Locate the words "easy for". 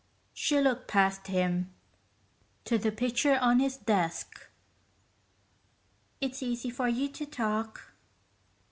6.41-6.87